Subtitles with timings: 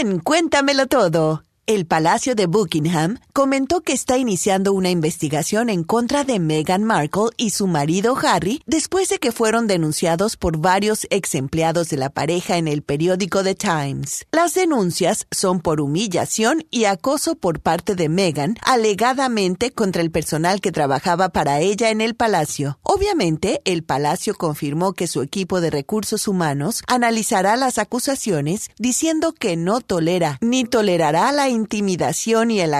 [0.00, 1.44] En Cuéntamelo Todo.
[1.66, 7.30] El Palacio de Buckingham comentó que está iniciando una investigación en contra de Meghan Markle
[7.38, 12.10] y su marido Harry después de que fueron denunciados por varios ex empleados de la
[12.10, 14.26] pareja en el periódico The Times.
[14.32, 20.60] Las denuncias son por humillación y acoso por parte de Meghan, alegadamente contra el personal
[20.60, 22.78] que trabajaba para ella en el palacio.
[22.82, 29.56] Obviamente, el palacio confirmó que su equipo de recursos humanos analizará las acusaciones diciendo que
[29.56, 32.74] no tolera ni tolerará la intimidación y el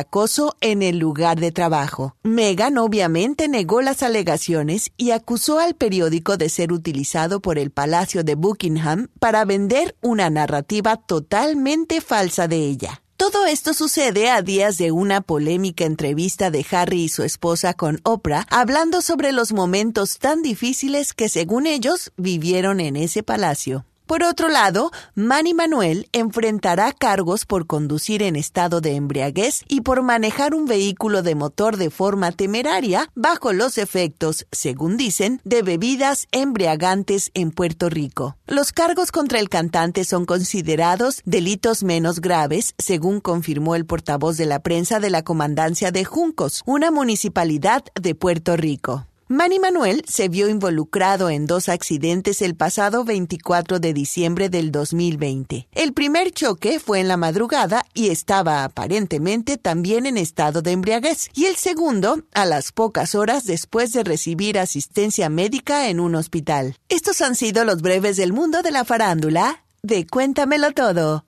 [0.60, 2.16] en el lugar de trabajo.
[2.23, 8.24] Megan obviamente negó las alegaciones y acusó al periódico de ser utilizado por el Palacio
[8.24, 13.02] de Buckingham para vender una narrativa totalmente falsa de ella.
[13.16, 18.01] Todo esto sucede a días de una polémica entrevista de Harry y su esposa con
[18.02, 23.84] Oprah, hablando sobre los momentos tan difíciles que según ellos vivieron en ese palacio.
[24.06, 30.02] Por otro lado, Manny Manuel enfrentará cargos por conducir en estado de embriaguez y por
[30.02, 36.27] manejar un vehículo de motor de forma temeraria bajo los efectos, según dicen, de bebidas
[36.32, 38.37] embriagantes en Puerto Rico.
[38.46, 44.46] Los cargos contra el cantante son considerados delitos menos graves, según confirmó el portavoz de
[44.46, 49.07] la prensa de la Comandancia de Juncos, una municipalidad de Puerto Rico.
[49.33, 55.69] Manny Manuel se vio involucrado en dos accidentes el pasado 24 de diciembre del 2020.
[55.73, 61.30] El primer choque fue en la madrugada y estaba aparentemente también en estado de embriaguez,
[61.33, 66.77] y el segundo a las pocas horas después de recibir asistencia médica en un hospital.
[66.91, 71.21] Estos han sido los breves del mundo de la farándula de Cuéntamelo Todo.